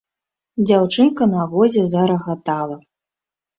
[0.67, 2.83] Дзяўчынка на возе зарагатала.